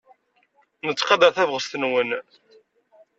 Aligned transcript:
Nettqadar 0.87 1.31
tabɣest-nwen. 1.35 2.09